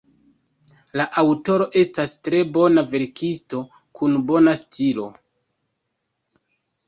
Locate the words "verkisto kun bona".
2.93-4.55